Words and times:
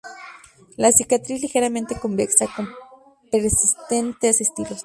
La 0.77 0.91
cicatriz 0.91 1.43
ligeramente 1.43 1.95
convexa, 1.99 2.47
con 2.55 2.67
persistentes 3.31 4.41
estilos. 4.41 4.79